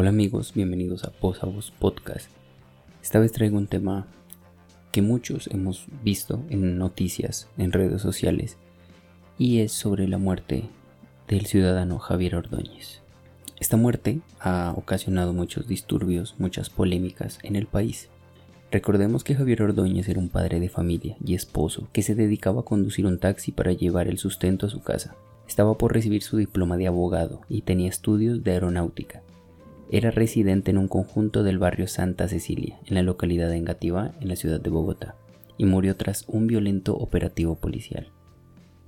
[0.00, 2.30] Hola amigos, bienvenidos a Posa Voz Podcast.
[3.02, 4.06] Esta vez traigo un tema
[4.92, 8.58] que muchos hemos visto en noticias, en redes sociales,
[9.38, 10.68] y es sobre la muerte
[11.26, 13.00] del ciudadano Javier Ordóñez.
[13.58, 18.08] Esta muerte ha ocasionado muchos disturbios, muchas polémicas en el país.
[18.70, 22.64] Recordemos que Javier Ordóñez era un padre de familia y esposo que se dedicaba a
[22.64, 25.16] conducir un taxi para llevar el sustento a su casa.
[25.48, 29.24] Estaba por recibir su diploma de abogado y tenía estudios de aeronáutica.
[29.90, 34.28] Era residente en un conjunto del barrio Santa Cecilia, en la localidad de Engativá, en
[34.28, 35.14] la ciudad de Bogotá,
[35.56, 38.08] y murió tras un violento operativo policial.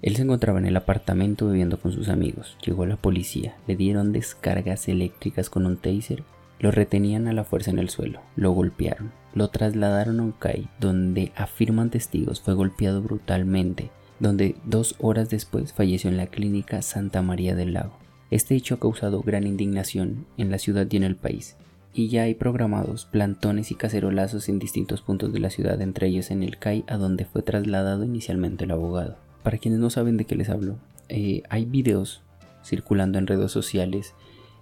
[0.03, 2.57] Él se encontraba en el apartamento bebiendo con sus amigos.
[2.65, 6.23] Llegó la policía, le dieron descargas eléctricas con un taser
[6.61, 10.69] lo retenían a la fuerza en el suelo, lo golpearon, lo trasladaron a un CAI
[10.79, 17.23] donde afirman testigos fue golpeado brutalmente, donde dos horas después falleció en la clínica Santa
[17.23, 18.00] María del Lago.
[18.31, 21.57] Este hecho ha causado gran indignación en la ciudad y en el país,
[21.93, 26.31] y ya hay programados plantones y cacerolazos en distintos puntos de la ciudad, entre ellos
[26.31, 29.17] en el CAI a donde fue trasladado inicialmente el abogado.
[29.43, 30.77] Para quienes no saben de qué les hablo,
[31.09, 32.23] eh, hay videos
[32.65, 34.15] circulando en redes sociales,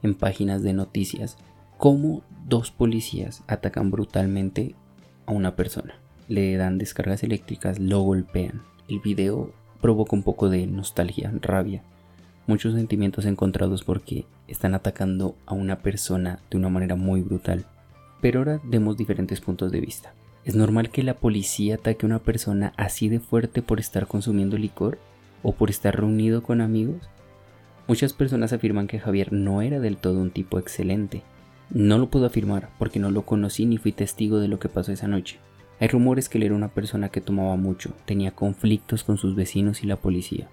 [0.02, 1.36] en páginas de noticias,
[1.76, 4.74] cómo dos policías atacan brutalmente
[5.26, 5.94] a una persona.
[6.28, 8.62] Le dan descargas eléctricas, lo golpean.
[8.88, 9.52] El video
[9.82, 11.82] provoca un poco de nostalgia, rabia,
[12.48, 17.66] muchos sentimientos encontrados porque están atacando a una persona de una manera muy brutal.
[18.20, 20.14] Pero ahora demos diferentes puntos de vista.
[20.44, 24.56] ¿Es normal que la policía ataque a una persona así de fuerte por estar consumiendo
[24.56, 24.98] licor
[25.42, 27.08] o por estar reunido con amigos?
[27.86, 31.22] Muchas personas afirman que Javier no era del todo un tipo excelente,
[31.70, 34.90] no lo puedo afirmar porque no lo conocí ni fui testigo de lo que pasó
[34.90, 35.38] esa noche.
[35.80, 39.84] Hay rumores que él era una persona que tomaba mucho, tenía conflictos con sus vecinos
[39.84, 40.48] y la policía,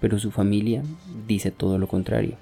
[0.00, 0.82] pero su familia
[1.26, 2.36] dice todo lo contrario,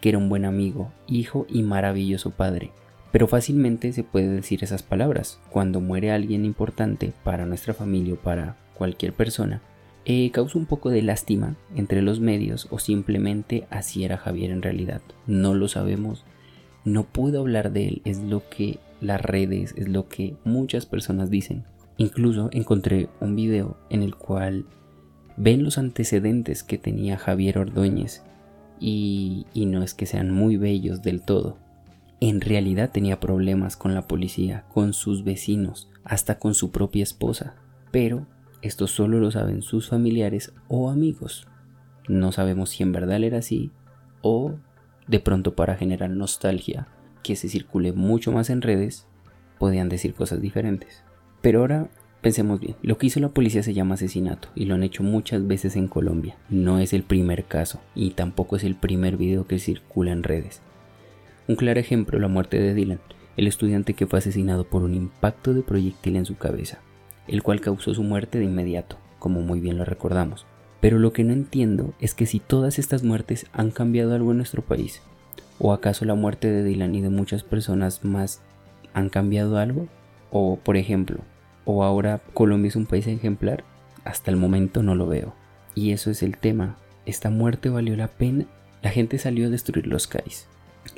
[0.00, 2.70] que era un buen amigo, hijo y maravilloso padre.
[3.12, 8.18] Pero fácilmente se puede decir esas palabras cuando muere alguien importante para nuestra familia o
[8.18, 9.62] para cualquier persona.
[10.04, 14.62] Eh, causa un poco de lástima entre los medios o simplemente así era Javier en
[14.62, 15.00] realidad.
[15.26, 16.24] No lo sabemos,
[16.84, 21.30] no puedo hablar de él, es lo que las redes, es lo que muchas personas
[21.30, 21.64] dicen.
[21.96, 24.66] Incluso encontré un video en el cual
[25.36, 28.22] ven los antecedentes que tenía Javier Ordóñez
[28.80, 31.58] y, y no es que sean muy bellos del todo.
[32.20, 37.54] En realidad tenía problemas con la policía, con sus vecinos, hasta con su propia esposa.
[37.90, 38.26] Pero
[38.62, 41.46] esto solo lo saben sus familiares o amigos.
[42.08, 43.70] No sabemos si en verdad era así
[44.22, 44.54] o
[45.06, 46.88] de pronto para generar nostalgia,
[47.22, 49.06] que se circule mucho más en redes,
[49.58, 51.04] podían decir cosas diferentes.
[51.42, 51.90] Pero ahora
[52.26, 55.46] pensemos bien, lo que hizo la policía se llama asesinato y lo han hecho muchas
[55.46, 56.36] veces en Colombia.
[56.50, 60.60] No es el primer caso y tampoco es el primer video que circula en redes.
[61.46, 62.98] Un claro ejemplo, la muerte de Dylan,
[63.36, 66.80] el estudiante que fue asesinado por un impacto de proyectil en su cabeza,
[67.28, 70.46] el cual causó su muerte de inmediato, como muy bien lo recordamos.
[70.80, 74.38] Pero lo que no entiendo es que si todas estas muertes han cambiado algo en
[74.38, 75.00] nuestro país,
[75.60, 78.42] ¿o acaso la muerte de Dylan y de muchas personas más
[78.94, 79.86] han cambiado algo?
[80.32, 81.20] O, por ejemplo,
[81.66, 83.64] ¿o ahora Colombia es un país ejemplar?
[84.04, 85.34] Hasta el momento no lo veo.
[85.74, 86.76] Y eso es el tema.
[87.04, 88.46] ¿Esta muerte valió la pena?
[88.80, 90.48] La gente salió a destruir los CAIs.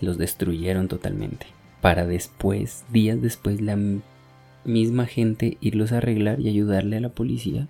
[0.00, 1.46] Los destruyeron totalmente.
[1.80, 3.76] Para después, días después, la
[4.64, 7.66] misma gente irlos a arreglar y ayudarle a la policía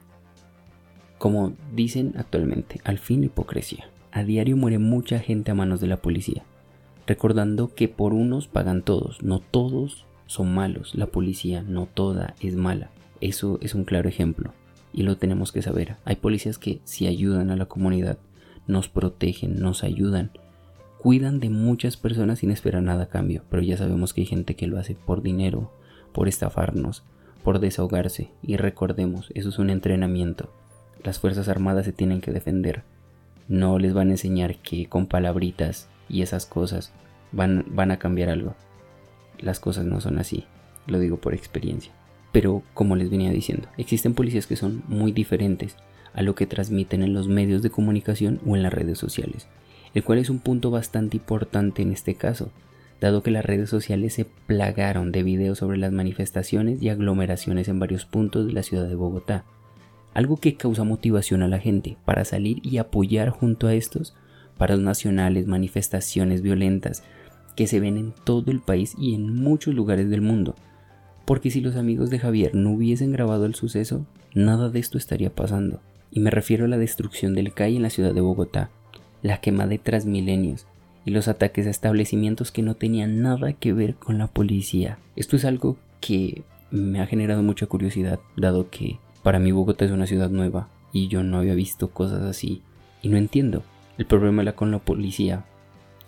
[1.19, 3.91] como dicen actualmente, al fin hipocresía.
[4.12, 6.44] A diario muere mucha gente a manos de la policía,
[7.06, 12.54] recordando que por unos pagan todos, no todos son malos, la policía no toda es
[12.54, 12.90] mala.
[13.20, 14.52] Eso es un claro ejemplo
[14.92, 15.96] y lo tenemos que saber.
[16.04, 18.18] Hay policías que si ayudan a la comunidad,
[18.66, 20.30] nos protegen, nos ayudan,
[20.98, 24.54] cuidan de muchas personas sin esperar nada a cambio, pero ya sabemos que hay gente
[24.54, 25.72] que lo hace por dinero,
[26.12, 27.04] por estafarnos,
[27.42, 30.52] por desahogarse y recordemos, eso es un entrenamiento.
[31.02, 32.82] Las Fuerzas Armadas se tienen que defender.
[33.46, 36.92] No les van a enseñar que con palabritas y esas cosas
[37.32, 38.54] van, van a cambiar algo.
[39.41, 40.44] Las cosas no son así,
[40.87, 41.93] lo digo por experiencia.
[42.32, 45.76] Pero como les venía diciendo, existen policías que son muy diferentes
[46.14, 49.46] a lo que transmiten en los medios de comunicación o en las redes sociales,
[49.94, 52.50] el cual es un punto bastante importante en este caso,
[53.00, 57.79] dado que las redes sociales se plagaron de videos sobre las manifestaciones y aglomeraciones en
[57.79, 59.44] varios puntos de la ciudad de Bogotá,
[60.14, 64.14] algo que causa motivación a la gente para salir y apoyar junto a estos
[64.56, 67.05] paros nacionales, manifestaciones violentas
[67.58, 70.55] que se ven en todo el país y en muchos lugares del mundo.
[71.25, 75.34] Porque si los amigos de Javier no hubiesen grabado el suceso, nada de esto estaría
[75.34, 75.81] pasando.
[76.12, 78.70] Y me refiero a la destrucción del CAI en la ciudad de Bogotá,
[79.22, 80.69] la quema de Transmilenios,
[81.05, 85.00] y los ataques a establecimientos que no tenían nada que ver con la policía.
[85.16, 89.90] Esto es algo que me ha generado mucha curiosidad, dado que para mí Bogotá es
[89.90, 92.62] una ciudad nueva y yo no había visto cosas así
[93.02, 93.64] y no entiendo.
[93.99, 95.44] El problema era con la policía,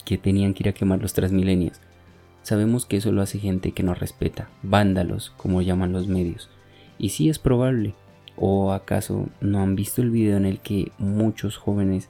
[0.03, 1.81] que tenían que ir a quemar los Transmilenios.
[2.43, 6.49] Sabemos que eso lo hace gente que no respeta, vándalos, como llaman los medios.
[6.99, 7.95] Y sí es probable.
[8.37, 12.09] ¿O acaso no han visto el video en el que muchos jóvenes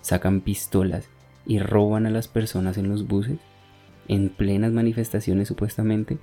[0.00, 1.08] sacan pistolas
[1.44, 3.38] y roban a las personas en los buses?
[4.06, 6.18] En plenas manifestaciones supuestamente.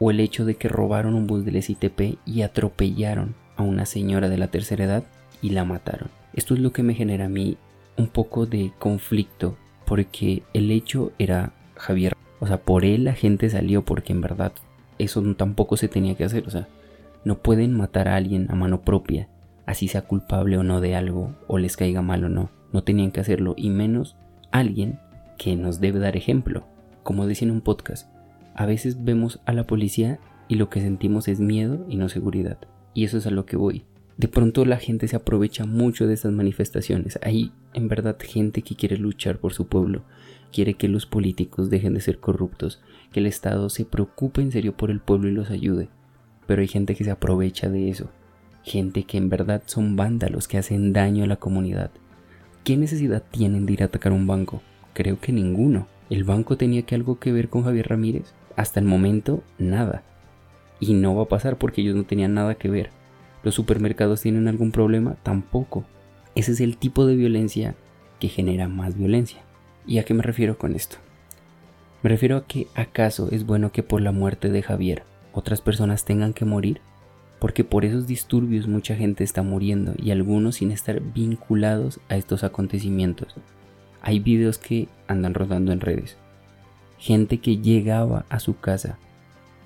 [0.00, 4.28] O el hecho de que robaron un bus del SITP y atropellaron a una señora
[4.28, 5.04] de la tercera edad
[5.40, 6.08] y la mataron.
[6.32, 7.56] Esto es lo que me genera a mí
[7.96, 9.56] un poco de conflicto
[9.86, 12.14] porque el hecho era Javier.
[12.40, 14.52] O sea, por él la gente salió porque en verdad
[14.98, 16.46] eso tampoco se tenía que hacer.
[16.46, 16.68] O sea,
[17.24, 19.28] no pueden matar a alguien a mano propia,
[19.66, 22.50] así sea culpable o no de algo o les caiga mal o no.
[22.72, 24.16] No tenían que hacerlo y menos
[24.50, 24.98] alguien
[25.38, 26.64] que nos debe dar ejemplo.
[27.02, 28.08] Como decía en un podcast,
[28.54, 32.58] a veces vemos a la policía y lo que sentimos es miedo y no seguridad.
[32.94, 33.84] Y eso es a lo que voy.
[34.16, 37.18] De pronto la gente se aprovecha mucho de estas manifestaciones.
[37.22, 40.02] Hay en verdad gente que quiere luchar por su pueblo,
[40.52, 42.80] quiere que los políticos dejen de ser corruptos,
[43.12, 45.88] que el Estado se preocupe en serio por el pueblo y los ayude.
[46.46, 48.10] Pero hay gente que se aprovecha de eso,
[48.62, 51.90] gente que en verdad son vándalos que hacen daño a la comunidad.
[52.62, 54.62] ¿Qué necesidad tienen de ir a atacar un banco?
[54.92, 55.88] Creo que ninguno.
[56.08, 58.32] ¿El banco tenía que algo que ver con Javier Ramírez?
[58.56, 60.02] Hasta el momento, nada.
[60.78, 62.90] Y no va a pasar porque ellos no tenían nada que ver.
[63.44, 65.16] ¿Los supermercados tienen algún problema?
[65.22, 65.84] Tampoco.
[66.34, 67.74] Ese es el tipo de violencia
[68.18, 69.42] que genera más violencia.
[69.86, 70.96] ¿Y a qué me refiero con esto?
[72.02, 75.02] Me refiero a que acaso es bueno que por la muerte de Javier
[75.32, 76.80] otras personas tengan que morir,
[77.38, 82.44] porque por esos disturbios mucha gente está muriendo y algunos sin estar vinculados a estos
[82.44, 83.34] acontecimientos.
[84.00, 86.16] Hay videos que andan rodando en redes.
[86.98, 88.96] Gente que llegaba a su casa,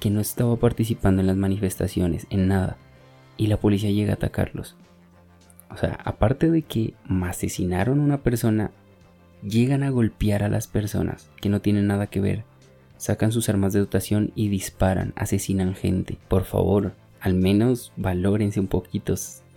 [0.01, 2.77] que no estaba participando en las manifestaciones, en nada,
[3.39, 4.77] y la policía llega a atacarlos.
[5.71, 6.93] O sea, aparte de que
[7.23, 8.73] asesinaron a una persona,
[9.43, 12.45] llegan a golpear a las personas que no tienen nada que ver.
[12.99, 16.19] Sacan sus armas de dotación y disparan, asesinan gente.
[16.29, 19.15] Por favor, al menos valórense un poquito,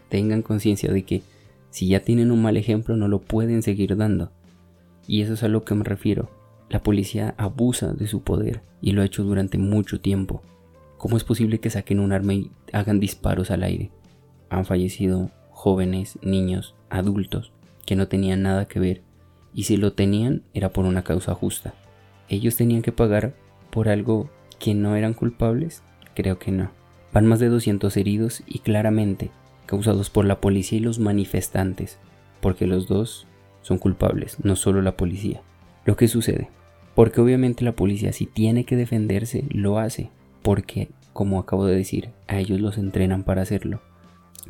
[0.09, 1.23] tengan conciencia de que
[1.71, 4.31] si ya tienen un mal ejemplo no lo pueden seguir dando.
[5.07, 6.29] Y eso es a lo que me refiero.
[6.69, 10.41] La policía abusa de su poder y lo ha hecho durante mucho tiempo.
[10.97, 13.91] ¿Cómo es posible que saquen un arma y hagan disparos al aire?
[14.49, 17.51] Han fallecido jóvenes, niños, adultos,
[17.85, 19.01] que no tenían nada que ver,
[19.53, 21.73] y si lo tenían era por una causa justa.
[22.29, 23.35] ¿Ellos tenían que pagar
[23.69, 24.29] por algo
[24.59, 25.83] que no eran culpables?
[26.15, 26.71] Creo que no.
[27.13, 29.31] Van más de 200 heridos y claramente
[29.65, 31.97] causados por la policía y los manifestantes,
[32.41, 33.27] porque los dos
[33.61, 35.41] son culpables, no solo la policía.
[35.85, 36.49] Lo que sucede,
[36.95, 40.09] porque obviamente la policía si tiene que defenderse, lo hace,
[40.41, 43.81] porque, como acabo de decir, a ellos los entrenan para hacerlo.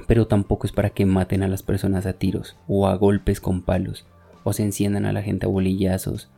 [0.07, 3.61] Pero tampoco es para que maten a las personas a tiros, o a golpes con
[3.61, 4.05] palos,
[4.43, 6.29] o se enciendan a la gente a bolillazos,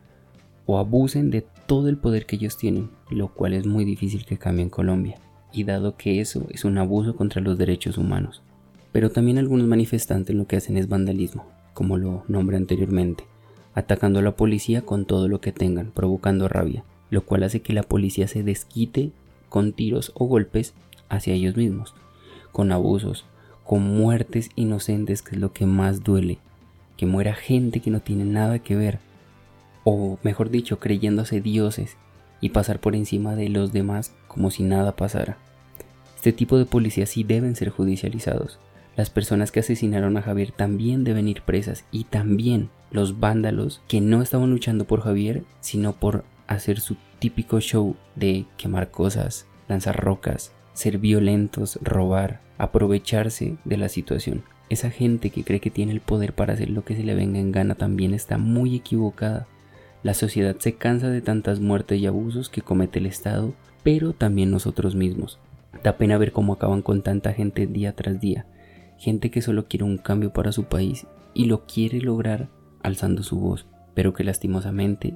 [0.65, 4.37] o abusen de todo el poder que ellos tienen, lo cual es muy difícil que
[4.37, 5.17] cambie en Colombia,
[5.51, 8.41] y dado que eso es un abuso contra los derechos humanos.
[8.91, 13.25] Pero también algunos manifestantes lo que hacen es vandalismo, como lo nombré anteriormente,
[13.73, 17.73] atacando a la policía con todo lo que tengan, provocando rabia, lo cual hace que
[17.73, 19.11] la policía se desquite
[19.53, 20.73] con tiros o golpes
[21.09, 21.93] hacia ellos mismos,
[22.51, 23.23] con abusos,
[23.63, 26.39] con muertes inocentes, que es lo que más duele,
[26.97, 28.97] que muera gente que no tiene nada que ver,
[29.83, 31.97] o mejor dicho, creyéndose dioses
[32.41, 35.37] y pasar por encima de los demás como si nada pasara.
[36.15, 38.57] Este tipo de policías sí deben ser judicializados.
[38.95, 44.01] Las personas que asesinaron a Javier también deben ir presas y también los vándalos que
[44.01, 49.95] no estaban luchando por Javier, sino por hacer su típico show de quemar cosas, lanzar
[49.95, 54.43] rocas, ser violentos, robar, aprovecharse de la situación.
[54.67, 57.39] Esa gente que cree que tiene el poder para hacer lo que se le venga
[57.39, 59.47] en gana también está muy equivocada.
[60.03, 63.53] La sociedad se cansa de tantas muertes y abusos que comete el Estado,
[63.83, 65.39] pero también nosotros mismos.
[65.81, 68.47] Da pena ver cómo acaban con tanta gente día tras día.
[68.97, 72.49] Gente que solo quiere un cambio para su país y lo quiere lograr
[72.81, 75.15] alzando su voz, pero que lastimosamente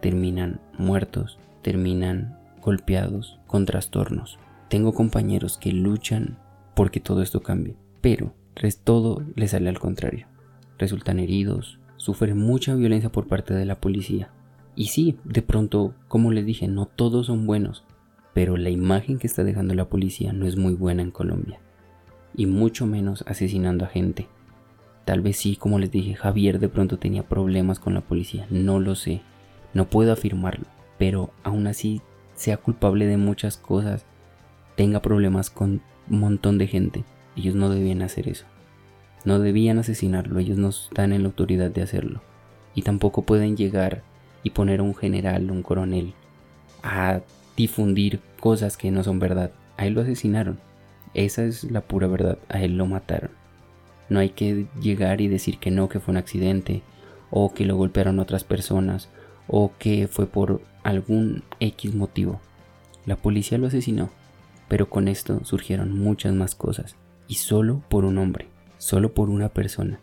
[0.00, 4.38] terminan muertos, terminan golpeados con trastornos.
[4.68, 6.38] Tengo compañeros que luchan
[6.74, 8.34] porque todo esto cambie, pero
[8.84, 10.26] todo les sale al contrario.
[10.78, 14.30] Resultan heridos, sufren mucha violencia por parte de la policía.
[14.74, 17.84] Y sí, de pronto, como les dije, no todos son buenos,
[18.34, 21.60] pero la imagen que está dejando la policía no es muy buena en Colombia.
[22.34, 24.28] Y mucho menos asesinando a gente.
[25.04, 28.80] Tal vez sí, como les dije, Javier de pronto tenía problemas con la policía, no
[28.80, 29.22] lo sé
[29.76, 30.64] No puedo afirmarlo,
[30.96, 32.00] pero aún así
[32.34, 34.06] sea culpable de muchas cosas,
[34.74, 37.04] tenga problemas con un montón de gente.
[37.36, 38.46] Ellos no debían hacer eso.
[39.26, 42.22] No debían asesinarlo, ellos no están en la autoridad de hacerlo.
[42.74, 44.02] Y tampoco pueden llegar
[44.42, 46.14] y poner a un general, un coronel,
[46.82, 47.20] a
[47.54, 49.50] difundir cosas que no son verdad.
[49.76, 50.58] A él lo asesinaron.
[51.12, 52.38] Esa es la pura verdad.
[52.48, 53.32] A él lo mataron.
[54.08, 56.80] No hay que llegar y decir que no, que fue un accidente,
[57.30, 59.10] o que lo golpearon otras personas,
[59.48, 62.40] o que fue por algún X motivo.
[63.04, 64.10] La policía lo asesinó,
[64.68, 66.96] pero con esto surgieron muchas más cosas,
[67.28, 68.48] y solo por un hombre,
[68.78, 70.00] solo por una persona.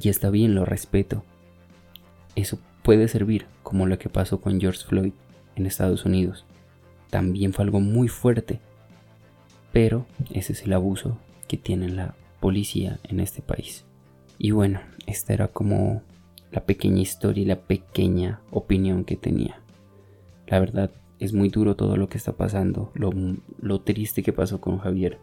[0.00, 1.24] Y está bien, lo respeto.
[2.34, 5.12] Eso puede servir, como lo que pasó con George Floyd
[5.56, 6.44] en Estados Unidos.
[7.10, 8.60] También fue algo muy fuerte,
[9.72, 13.84] pero ese es el abuso que tiene la policía en este país.
[14.38, 16.02] Y bueno, esta era como
[16.50, 19.60] la pequeña historia y la pequeña opinión que tenía.
[20.46, 24.78] La verdad es muy duro todo lo que está pasando, lo, triste que pasó con
[24.78, 25.18] Javier.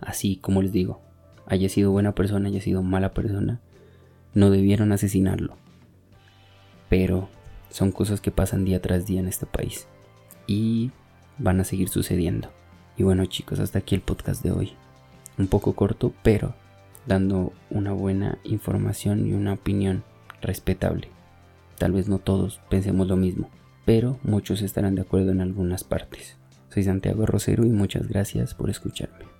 [0.00, 1.00] Así como les digo,
[1.46, 3.60] haya sido buena persona, haya sido mala persona,
[4.34, 5.56] no debieron asesinarlo.
[6.88, 7.28] Pero
[7.70, 9.86] son cosas que pasan día tras día en este país
[10.46, 10.90] y
[11.38, 12.48] van a seguir sucediendo.
[12.96, 14.72] Y bueno chicos, hasta aquí el podcast de hoy
[15.38, 16.54] un poco corto, pero
[17.06, 20.04] dando una buena información y una opinión
[20.42, 21.08] respetable.
[21.78, 23.50] Tal vez no todos pensemos lo mismo,
[23.84, 26.36] pero muchos estarán de acuerdo en algunas partes.
[26.68, 29.31] Soy Santiago Rosero y muchas gracias por escucharme.